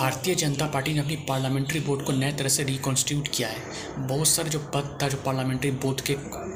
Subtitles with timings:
[0.00, 3.56] Bharatiya Janata party ने अपनी parliamentary board को नए तरह से रिकॉन्स्टिट्यूट किया है।
[3.98, 6.14] बहुत सारे जो पद था, जो पार्लियामेंट्री बोर्ड के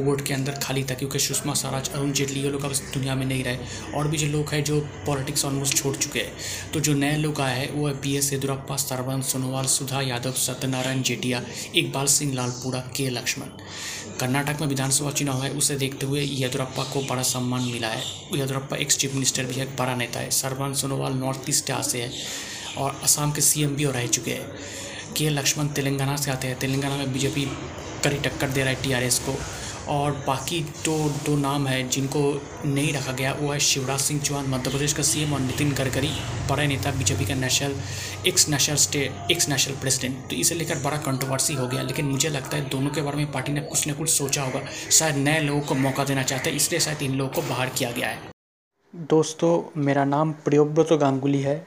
[0.00, 3.26] बोर्ड के अंदर खाली था, क्योंकि सुषमा स्वराज, अरुण जेटली, ये लोग अब दुनिया में
[3.26, 3.58] नहीं रहे।
[3.94, 6.32] और भी जो लोग हैं, जो पॉलिटिक्स ऑलमोस्ट छोड़ चुके हैं।
[6.74, 10.32] तो जो नए लोग आए हैं, वो है P S Yediyurappa Sarbananda Sonowal, Sudha Yadav,
[10.32, 11.42] Satyanarayan Jatiya,
[11.74, 13.46] Iqbal Singh Lalpura, K Laxman.
[14.20, 18.02] Karnataka में विधानसभा चुनाव है, उसे देखते हुए येदुरप्पा को बड़ा सम्मान मिला है।
[18.34, 22.50] येदुरप्पा एक्स चीफ मिनिस्टर भी है बड़ा नेता है। सरवन सोनोवाल नॉर्थ ईस्ट से है।
[22.78, 24.50] और असम के सीएम भी और रह चुके हैं।
[25.16, 27.44] के लक्ष्मण तेलंगाना से आते हैं। तेलंगाना में बीजेपी
[28.04, 29.36] कड़ी टक्कर दे रहा है टीआरएस को।
[29.88, 30.92] और बाकी तो
[31.26, 32.20] दो नाम है जिनको
[32.64, 36.10] नहीं रखा गया, वो है शिवराज सिंह चौहान, मध्य प्रदेश का सीएम और नितिन गडकरी,
[36.50, 37.74] बड़े नेता बीजेपी का national
[38.26, 42.28] ex national state ex national president तो इसे लेकर बड़ा कंट्रोवर्सी हो गया, लेकिन मुझे
[42.28, 45.40] लगता है दोनों के बारे में पार्टी ने कुछ ना कुछ सोचा होगा। शायद नए
[45.40, 48.18] लोगों को मौका देना चाहते हैं, इसलिए शायद इन लोगों को बाहर किया गया है।
[48.94, 51.66] दोस्तों, मेरा नाम प्रियोव्रत गांगुली है।